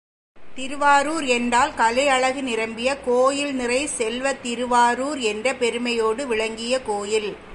திருவாரூர் 0.55 1.25
என்றால் 1.25 1.73
கலை 1.73 2.05
அழகு 2.07 2.41
நிரம்பிய 2.43 2.89
கோயில் 3.05 3.53
நிறை 3.55 3.81
செல்வத்திருவாரூர் 3.97 5.19
என்ற 5.21 5.53
பெருமையோடு 5.55 6.27
விளங்கிய 6.27 6.81
கோயில். 6.81 7.31